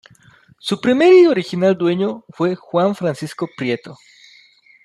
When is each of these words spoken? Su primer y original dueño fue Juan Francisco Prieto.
Su 0.57 0.81
primer 0.81 1.13
y 1.13 1.27
original 1.27 1.77
dueño 1.77 2.25
fue 2.29 2.55
Juan 2.55 2.95
Francisco 2.95 3.47
Prieto. 3.55 3.99